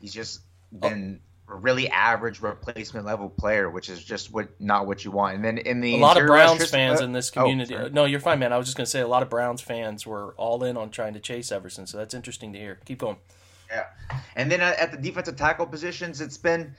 [0.00, 0.40] he's just
[0.72, 5.36] been a really average replacement level player, which is just what not what you want.
[5.36, 7.74] And then in the a lot of Browns fans in this oh, community.
[7.74, 8.52] Oh, no, you're fine, man.
[8.52, 11.14] I was just gonna say a lot of Browns fans were all in on trying
[11.14, 12.80] to chase Everson, so that's interesting to hear.
[12.84, 13.16] Keep going.
[13.70, 13.86] Yeah,
[14.36, 16.74] and then at the defensive tackle positions, it's been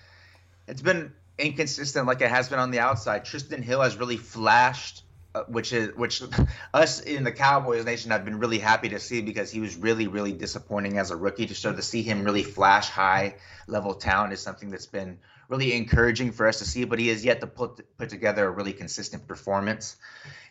[0.67, 3.25] it's been inconsistent like it has been on the outside.
[3.25, 5.04] Trysten Hill has really flashed uh,
[5.35, 6.23] Uh, which is which
[6.73, 10.07] us in the Cowboys nation have been really happy to see because he was really
[10.07, 11.45] really disappointing as a rookie.
[11.45, 13.35] To so to see him really flash high
[13.67, 15.19] level talent is something that's been
[15.49, 16.85] really encouraging for us to see.
[16.85, 19.97] But he has yet to put put together a really consistent performance.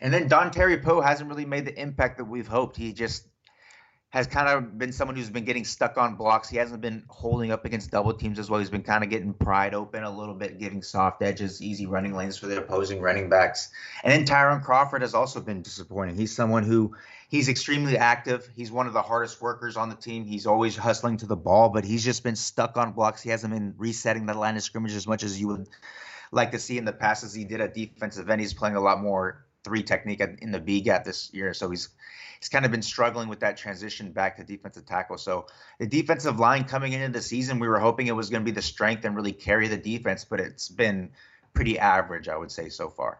[0.01, 2.77] And then Dontari Poe hasn't really made the impact that we've hoped.
[2.77, 3.25] He just
[4.15, 6.47] has kind of been someone who's been getting stuck on blocks.
[6.47, 8.61] He hasn't been holding up against double teams as well.
[8.61, 12.15] He's been kind of getting pried open a little bit, giving soft edges, easy running
[12.15, 13.71] lanes for the opposing running backs.
[14.05, 16.15] And then Tyrone Crawford has also been disappointing.
[16.15, 16.95] He's someone who
[17.27, 18.49] he's extremely active.
[18.55, 20.23] He's one of the hardest workers on the team.
[20.23, 23.21] He's always hustling to the ball, but he's just been stuck on blocks.
[23.21, 25.67] He hasn't been resetting the line of scrimmage as much as you would
[26.31, 28.39] like to see in the passes he did at defensive end.
[28.39, 31.89] He's playing a lot more three technique in the B gap this year, so he's
[32.39, 35.17] he's kind of been struggling with that transition back to defensive tackle.
[35.17, 35.47] So
[35.79, 38.55] the defensive line coming into the season, we were hoping it was going to be
[38.55, 41.11] the strength and really carry the defense, but it's been
[41.53, 43.19] pretty average, I would say, so far.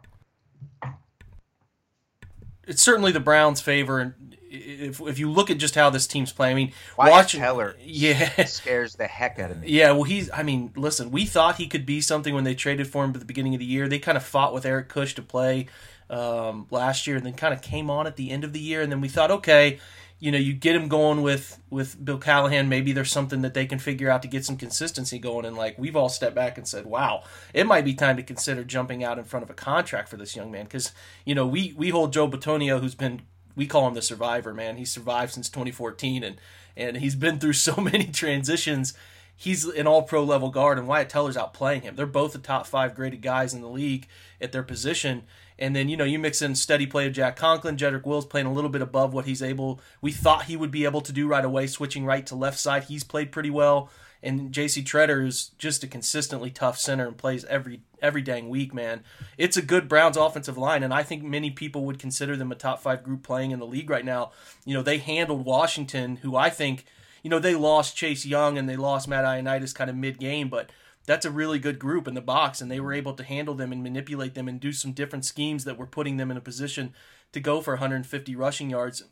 [2.68, 4.16] It's certainly the Browns' favor.
[4.50, 7.76] If, if you look at just how this team's playing, I mean, Wyatt watching Teller,
[7.80, 9.70] yeah, scares the heck out of me.
[9.70, 10.32] Yeah, well, he's.
[10.32, 13.20] I mean, listen, we thought he could be something when they traded for him at
[13.20, 13.88] the beginning of the year.
[13.88, 15.68] They kind of fought with Eric Kush to play
[16.10, 18.82] um, last year, and then kind of came on at the end of the year,
[18.82, 19.80] and then we thought, okay,
[20.20, 22.70] you know, you get him going with with Bill Callahan.
[22.70, 25.46] Maybe there's something that they can figure out to get some consistency going.
[25.46, 28.64] And like we've all stepped back and said, "Wow, it might be time to consider
[28.64, 30.94] jumping out in front of a contract for this young man." Because
[31.26, 33.24] you know, we we hold Joe Bitonio, who's been
[33.56, 34.78] we call him the survivor man.
[34.78, 36.38] He survived since 2014, and
[36.78, 38.94] and he's been through so many transitions.
[39.36, 41.98] He's an all pro level guard, and Wyatt Teller's outplaying him.
[41.98, 44.08] They're both the top five graded guys in the league
[44.40, 45.24] at their position.
[45.58, 47.78] And then, you know, you mix in steady play of Jack Conklin.
[47.78, 50.86] Jedrick Wills playing a little bit above what he's able, we thought he would be
[50.86, 52.86] able to do right away, switching right to left side.
[52.86, 53.90] He's played pretty well.
[54.22, 58.74] And JC Tretter is just a consistently tough center and plays every every dang week,
[58.74, 59.04] man.
[59.38, 62.56] It's a good Browns offensive line, and I think many people would consider them a
[62.56, 64.32] top five group playing in the league right now.
[64.66, 66.86] You know, they handled Washington, who I think,
[67.22, 70.50] you know, they lost Chase Young and they lost Matt Ioannidis kind of mid game,
[70.50, 70.72] but
[71.06, 73.72] that's a really good group in the box, and they were able to handle them
[73.72, 76.94] and manipulate them and do some different schemes that were putting them in a position
[77.32, 79.04] to go for 150 rushing yards.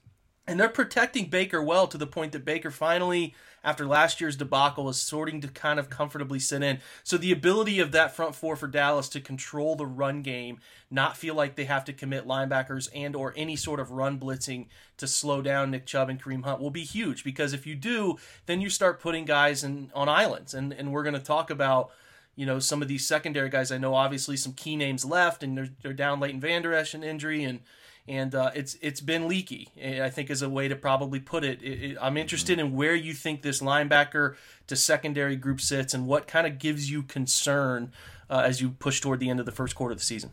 [0.46, 4.90] And they're protecting Baker well to the point that Baker finally, after last year's debacle,
[4.90, 6.80] is sorting to kind of comfortably sit in.
[7.02, 10.60] So the ability of that front four for Dallas to control the run game,
[10.92, 14.68] not feel like they have to commit linebackers and or any sort of run blitzing
[14.98, 17.24] to slow down Nick Chubb and Kareem Hunt will be huge.
[17.24, 20.54] Because if you do, then you start putting guys in on islands.
[20.54, 21.90] And and we're gonna talk about
[22.36, 23.72] you know some of these secondary guys.
[23.72, 27.04] I know obviously some key names left, and they're, they're down Leighton Vander Esch an
[27.04, 27.62] injury, and
[28.08, 29.70] and uh, it's it's been leaky.
[29.82, 31.62] I think is a way to probably put it.
[31.62, 34.36] it, it I'm interested in where you think this linebacker
[34.68, 37.92] to secondary group sits, and what kind of gives you concern
[38.30, 40.32] uh, as you push toward the end of the first quarter of the season.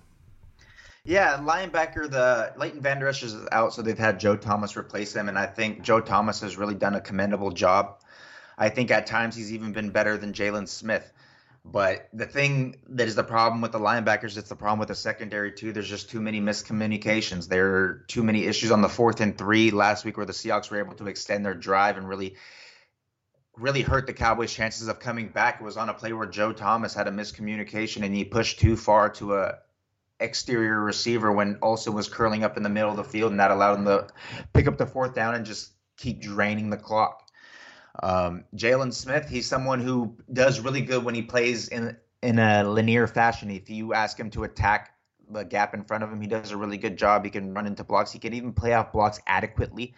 [1.04, 5.28] Yeah, linebacker, the Leighton Vander Esch is out, so they've had Joe Thomas replace him,
[5.28, 8.00] and I think Joe Thomas has really done a commendable job.
[8.58, 11.10] I think at times he's even been better than Jaylon Smith.
[11.64, 14.94] But the thing that is the problem with the linebackers, it's the problem with the
[14.94, 15.72] secondary too.
[15.72, 17.48] There's just too many miscommunications.
[17.48, 20.70] There are too many issues on the fourth and three last week where the Seahawks
[20.70, 22.36] were able to extend their drive and really
[23.56, 25.60] really hurt the Cowboys' chances of coming back.
[25.60, 28.76] It was on a play where Joe Thomas had a miscommunication and he pushed too
[28.76, 29.58] far to a
[30.18, 33.50] exterior receiver when Olsen was curling up in the middle of the field, and that
[33.50, 34.06] allowed him to
[34.52, 37.29] pick up the fourth down and just keep draining the clock.
[38.02, 42.64] Um, Jaylon Smith, he's someone who does really good when he plays in in a
[42.64, 43.50] linear fashion.
[43.50, 44.94] If you ask him to attack
[45.30, 47.24] the gap in front of him, he does a really good job.
[47.24, 48.12] He can run into blocks.
[48.12, 49.94] He can even play off blocks adequately.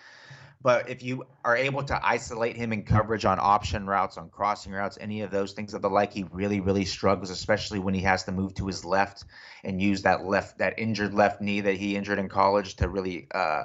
[0.62, 4.72] But if you are able to isolate him in coverage on option routes, on crossing
[4.72, 8.02] routes, any of those things of the like, he really, really struggles, especially when he
[8.02, 9.24] has to move to his left
[9.64, 13.26] and use that left, that injured left knee that he injured in college to really
[13.34, 13.64] uh,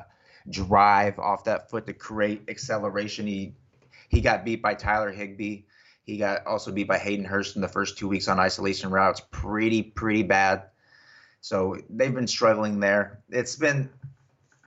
[0.49, 3.27] drive off that foot to create acceleration.
[3.27, 3.53] He
[4.07, 5.63] he got beat by Tyler Higbee.
[6.03, 9.21] He got also beat by Hayden Hurst in the first two weeks on isolation routes.
[9.31, 10.63] Pretty, pretty bad.
[11.41, 13.21] So they've been struggling there.
[13.29, 13.89] It's been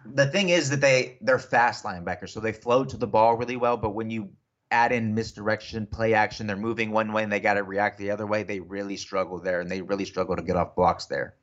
[0.05, 3.57] the thing is that they they're fast linebackers, so they flow to the ball really
[3.57, 3.76] well.
[3.76, 4.31] But when you
[4.70, 8.11] add in misdirection, play action, they're moving one way and they got to react the
[8.11, 8.42] other way.
[8.42, 11.35] They really struggle there, and they really struggle to get off blocks there.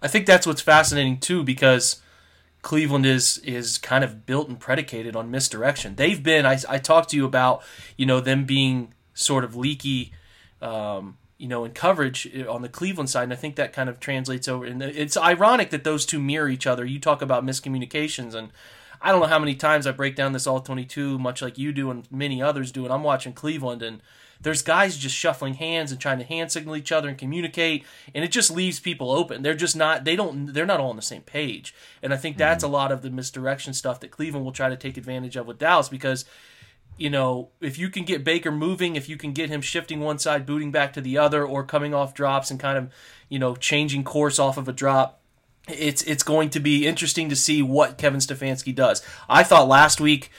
[0.00, 2.00] I think that's what's fascinating too, because
[2.62, 5.94] Cleveland is is kind of built and predicated on misdirection.
[5.94, 6.44] They've been.
[6.44, 7.62] I, I talked to you about
[7.96, 10.12] you know them being sort of leaky.
[10.60, 13.88] Um, you know, in coverage uh, on the Cleveland side, and I think that kind
[13.88, 14.64] of translates over.
[14.64, 16.84] And it's ironic that those two mirror each other.
[16.84, 18.50] You talk about miscommunications, and
[19.00, 21.72] I don't know how many times I break down this all twenty-two, much like you
[21.72, 22.84] do and many others do.
[22.84, 24.02] And I'm watching Cleveland, and
[24.40, 28.24] there's guys just shuffling hands and trying to hand signal each other and communicate, and
[28.24, 29.42] it just leaves people open.
[29.42, 30.04] They're just not.
[30.04, 30.52] They don't.
[30.52, 31.74] They're not all on the same page.
[32.02, 32.40] And I think mm-hmm.
[32.40, 35.46] that's a lot of the misdirection stuff that Cleveland will try to take advantage of
[35.46, 36.24] with Dallas because
[36.98, 40.18] you know, if you can get Baker moving, if you can get him shifting one
[40.18, 42.92] side, booting back to the other, or coming off drops and kind of,
[43.28, 45.20] you know, changing course off of a drop,
[45.68, 49.02] it's it's going to be interesting to see what Kevin Stefanski does.
[49.28, 50.30] I thought last week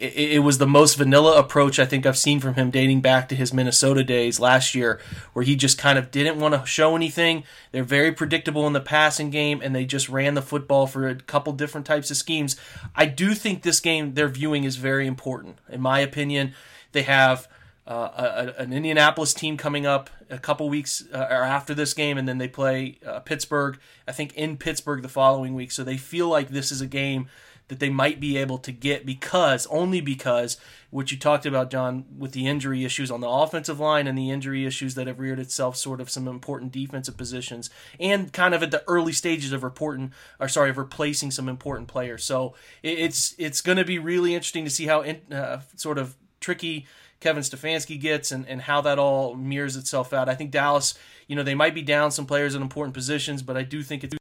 [0.00, 3.34] it, was the most vanilla approach I think I've seen from him dating back to
[3.34, 5.00] his Minnesota days last year,
[5.32, 7.44] where he just kind of didn't want to show anything.
[7.72, 11.16] They're very predictable in the passing game, and they just ran the football for a
[11.16, 12.56] couple different types of schemes.
[12.94, 15.58] I do think this game they're viewing is very important.
[15.68, 16.54] In my opinion,
[16.92, 17.48] they have.
[17.86, 22.18] Uh, a, an Indianapolis team coming up a couple weeks uh, or after this game,
[22.18, 23.78] and then they play uh, Pittsburgh.
[24.06, 25.72] I think in Pittsburgh the following week.
[25.72, 27.30] So they feel like this is a game
[27.68, 30.56] that they might be able to get because only because
[30.90, 34.30] what you talked about, John, with the injury issues on the offensive line and the
[34.30, 37.68] injury issues that have reared itself, sort of some important defensive positions,
[38.00, 41.88] and kind of at the early stages of reporting, or sorry, of replacing some important
[41.88, 42.24] players.
[42.24, 46.16] So it's it's going to be really interesting to see how in, uh, sort of
[46.40, 46.86] tricky
[47.20, 50.28] Kevin Stefanski gets and, and how that all mirrors itself out.
[50.28, 50.94] I think Dallas,
[51.26, 54.04] you know, they might be down some players in important positions, but I do think
[54.04, 54.17] it's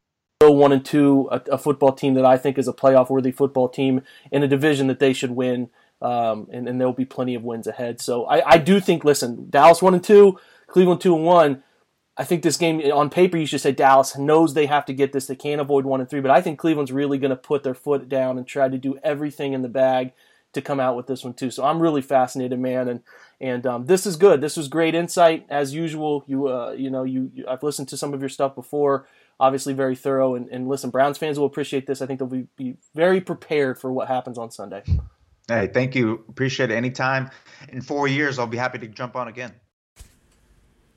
[0.51, 3.69] one and two, a, a football team that I think is a playoff worthy football
[3.69, 5.69] team in a division that they should win.
[5.99, 7.99] Um, and, and there'll be plenty of wins ahead.
[7.99, 11.63] So I, I do think, listen, Dallas one and two, Cleveland two and one.
[12.15, 15.11] I think this game on paper, you should say Dallas knows they have to get
[15.11, 15.27] this.
[15.27, 17.73] They can't avoid one and three, but I think Cleveland's really going to put their
[17.73, 20.13] foot down and try to do everything in the bag
[20.53, 21.51] to come out with this one too.
[21.51, 23.01] So I'm really fascinated, man, and
[23.39, 24.41] and um, this is good.
[24.41, 26.23] This was great insight as usual.
[26.27, 29.07] You uh, you know you, you, I've listened to some of your stuff before.
[29.39, 30.35] Obviously, very thorough.
[30.35, 32.01] And, and listen, Browns fans will appreciate this.
[32.01, 34.83] I think they'll be, be very prepared for what happens on Sunday.
[35.47, 36.25] Hey, thank you.
[36.27, 36.75] Appreciate it.
[36.75, 37.29] Anytime.
[37.69, 39.53] In four years, I'll be happy to jump on again.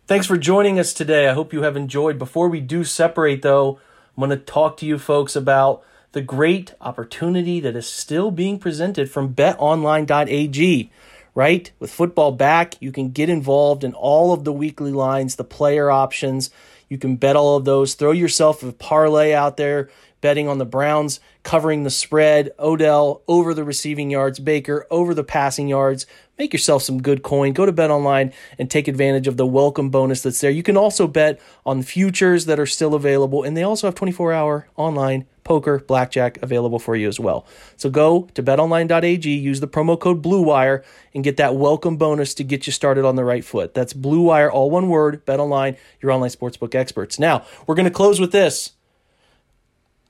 [0.06, 1.28] Thanks for joining us today.
[1.28, 2.18] I hope you have enjoyed.
[2.18, 3.78] Before we do separate, though,
[4.16, 8.58] I'm going to talk to you folks about the great opportunity that is still being
[8.58, 10.90] presented from betonline.ag.
[11.32, 11.70] Right?
[11.78, 15.92] With football back, you can get involved in all of the weekly lines, the player
[15.92, 16.50] options.
[16.90, 17.94] You can bet all of those.
[17.94, 19.88] Throw yourself a parlay out there
[20.20, 25.24] betting on the Browns covering the spread, Odell over the receiving yards, Baker over the
[25.24, 26.04] passing yards.
[26.36, 27.52] Make yourself some good coin.
[27.52, 30.50] Go to Bet Online and take advantage of the welcome bonus that's there.
[30.50, 34.32] You can also bet on futures that are still available, and they also have 24
[34.32, 37.44] hour online poker, blackjack available for you as well.
[37.76, 42.44] So go to betonline.ag, use the promo code BLUEWIRE, and get that welcome bonus to
[42.44, 43.74] get you started on the right foot.
[43.74, 47.18] That's BLUEWIRE, all one word, BetOnline, your online sportsbook experts.
[47.18, 48.74] Now, we're going to close with this.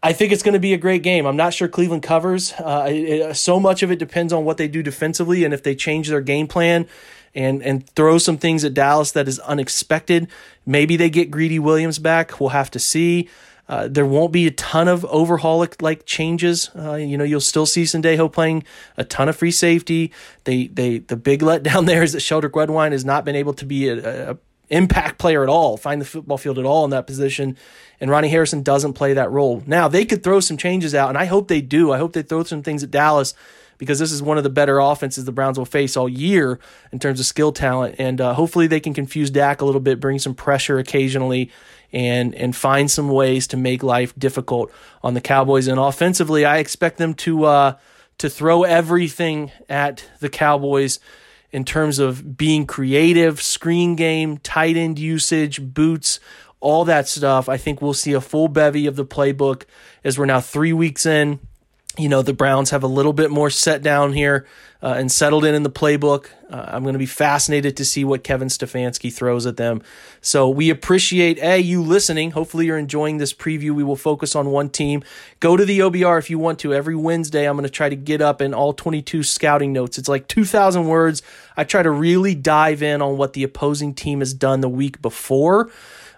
[0.02, 1.24] I think it's going to be a great game.
[1.24, 2.52] I'm not sure Cleveland covers.
[2.52, 5.74] Uh, it, so much of it depends on what they do defensively and if they
[5.74, 6.86] change their game plan
[7.34, 10.28] and and throw some things at Dallas that is unexpected.
[10.66, 12.40] Maybe they get Greedy Williams back.
[12.40, 13.28] We'll have to see.
[13.70, 16.72] Uh, there won't be a ton of overhaul like changes.
[16.76, 18.64] Uh, you know, you'll still see Sendejo playing
[18.96, 20.10] a ton of free safety.
[20.42, 23.64] They they the big letdown there is that Sheldrick Redwine has not been able to
[23.64, 24.38] be a, a
[24.70, 27.56] impact player at all, find the football field at all in that position.
[28.00, 29.62] And Ronnie Harrison doesn't play that role.
[29.66, 31.92] Now, they could throw some changes out, and I hope they do.
[31.92, 33.34] I hope they throw some things at Dallas
[33.78, 36.60] because this is one of the better offenses the Browns will face all year
[36.92, 37.96] in terms of skill talent.
[37.98, 41.50] And uh, hopefully they can confuse Dak a little bit, bring some pressure occasionally,
[41.92, 44.72] and and find some ways to make life difficult
[45.02, 45.66] on the Cowboys.
[45.66, 47.76] And offensively, I expect them to uh,
[48.18, 51.00] to throw everything at the Cowboys
[51.52, 56.20] in terms of being creative, screen game, tight end usage, boots,
[56.60, 57.48] all that stuff.
[57.48, 59.64] I think we'll see a full bevy of the playbook
[60.04, 61.40] as we're now three weeks in.
[61.98, 64.46] You know, the Browns have a little bit more set down here
[64.82, 66.26] uh, and settled in in the playbook.
[66.50, 69.82] Uh, I'm going to be fascinated to see what Kevin Stefanski throws at them.
[70.20, 72.32] So we appreciate a you listening.
[72.32, 73.72] Hopefully you're enjoying this preview.
[73.72, 75.04] We will focus on one team.
[75.38, 76.74] Go to the OBR if you want to.
[76.74, 79.98] Every Wednesday I'm going to try to get up in all 22 scouting notes.
[79.98, 81.22] It's like 2,000 words.
[81.56, 85.02] I try to really dive in on what the opposing team has done the week
[85.02, 85.70] before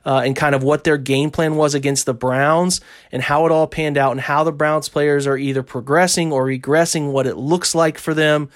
[0.04, 3.52] uh, and kind of what their game plan was against the Browns and how it
[3.52, 7.36] all panned out and how the Browns players are either progressing or regressing, what it
[7.36, 8.48] looks like for them,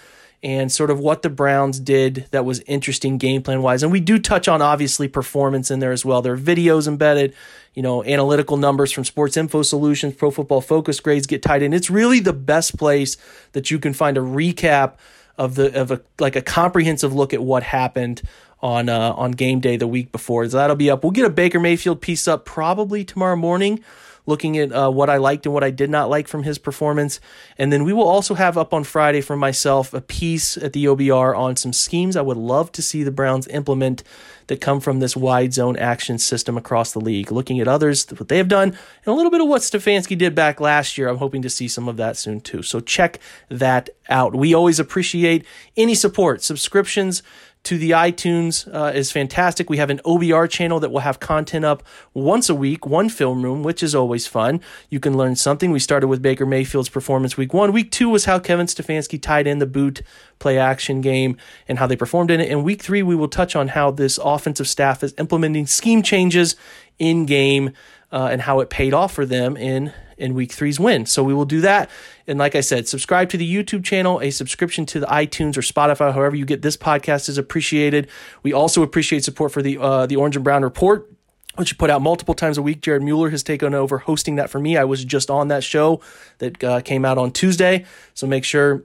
[0.42, 3.82] and sort of what the Browns did that was interesting game plan wise.
[3.82, 6.22] And we do touch on obviously performance in there as well.
[6.22, 7.34] There are videos embedded,
[7.74, 11.72] you know, analytical numbers from Sports Info Solutions, Pro Football Focus grades get tied in.
[11.72, 13.16] It's really the best place
[13.52, 14.94] that you can find a recap
[15.38, 18.22] of the of a like a comprehensive look at what happened
[18.66, 20.48] on uh, on game day the week before.
[20.48, 21.04] So that'll be up.
[21.04, 23.82] We'll get a Baker Mayfield piece up probably tomorrow morning,
[24.26, 27.20] looking at uh, what I liked and what I did not like from his performance.
[27.56, 30.86] And then we will also have up on Friday for myself a piece at the
[30.86, 34.02] OBR on some schemes I would love to see the Browns implement
[34.48, 37.30] that come from this wide zone action system across the league.
[37.30, 40.34] Looking at others, what they have done, and a little bit of what Stefanski did
[40.34, 41.08] back last year.
[41.08, 42.62] I'm hoping to see some of that soon too.
[42.62, 44.34] So check that out.
[44.34, 45.44] We always appreciate
[45.76, 47.22] any support, subscriptions
[47.66, 49.68] to the iTunes uh, is fantastic.
[49.68, 51.82] We have an OBR channel that will have content up
[52.14, 54.60] once a week, one film room, which is always fun.
[54.88, 55.72] You can learn something.
[55.72, 57.72] We started with Baker Mayfield's performance week one.
[57.72, 60.02] Week two was how Kevin Stefanski tied in the boot
[60.38, 62.48] play action game and how they performed in it.
[62.48, 66.54] In week three, we will touch on how this offensive staff is implementing scheme changes
[67.00, 67.72] in game
[68.12, 71.06] uh, and how it paid off for them in in week three's win.
[71.06, 71.90] So we will do that.
[72.26, 74.20] And like I said, subscribe to the YouTube channel.
[74.20, 78.08] A subscription to the iTunes or Spotify, however you get this podcast, is appreciated.
[78.42, 81.10] We also appreciate support for the uh, the Orange and Brown Report
[81.56, 82.82] which you put out multiple times a week.
[82.82, 84.76] Jared Mueller has taken over hosting that for me.
[84.76, 86.00] I was just on that show
[86.38, 87.86] that uh, came out on Tuesday.
[88.14, 88.84] So make sure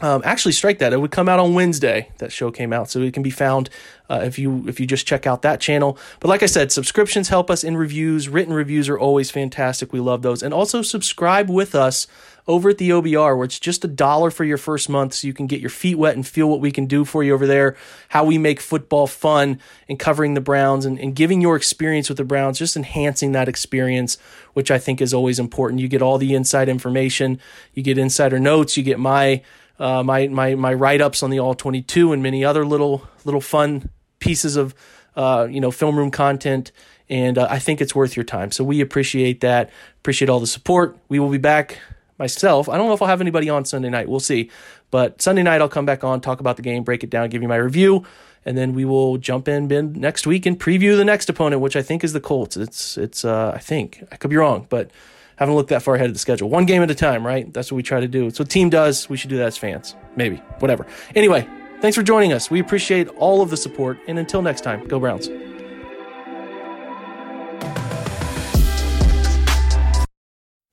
[0.00, 0.92] Um, actually, strike that.
[0.92, 2.10] It would come out on Wednesday.
[2.18, 3.68] That show came out, so it can be found
[4.08, 5.98] uh, if you if you just check out that channel.
[6.20, 8.28] But like I said, subscriptions help us in reviews.
[8.28, 9.92] Written reviews are always fantastic.
[9.92, 12.06] We love those, and also subscribe with us
[12.46, 15.34] over at the OBR, where it's just a dollar for your first month, so you
[15.34, 17.76] can get your feet wet and feel what we can do for you over there.
[18.10, 22.18] How we make football fun and covering the Browns and, and giving your experience with
[22.18, 24.16] the Browns, just enhancing that experience,
[24.54, 25.80] which I think is always important.
[25.80, 27.40] You get all the inside information,
[27.74, 29.42] you get insider notes, you get my
[29.78, 33.40] uh, my my my write ups on the All 22 and many other little little
[33.40, 34.74] fun pieces of
[35.16, 36.72] uh, you know film room content.
[37.10, 38.50] And uh, I think it's worth your time.
[38.52, 39.70] So we appreciate that.
[40.00, 40.98] Appreciate all the support.
[41.08, 41.78] We will be back
[42.18, 42.68] myself.
[42.68, 44.08] I don't know if I'll have anybody on Sunday night.
[44.08, 44.50] We'll see.
[44.90, 47.42] But Sunday night I'll come back on, talk about the game, break it down, give
[47.42, 48.04] you my review,
[48.44, 51.82] and then we will jump in next week and preview the next opponent, which I
[51.82, 52.56] think is the Colts.
[52.56, 54.90] It's it's uh, I think I could be wrong, but
[55.38, 56.48] haven't looked that far ahead of the schedule.
[56.48, 57.52] One game at a time, right?
[57.52, 58.26] That's what we try to do.
[58.26, 59.08] It's what team does.
[59.08, 59.94] We should do that as fans.
[60.16, 60.36] Maybe.
[60.58, 60.84] Whatever.
[61.14, 61.48] Anyway,
[61.80, 62.50] thanks for joining us.
[62.50, 63.98] We appreciate all of the support.
[64.08, 65.30] And until next time, go Browns.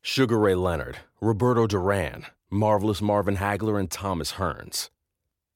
[0.02, 4.90] Sugar Ray Leonard, Roberto Duran, Marvelous Marvin Hagler, and Thomas Hearns.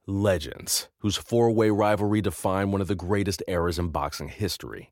[0.05, 4.91] Legends, whose four way rivalry defined one of the greatest eras in boxing history.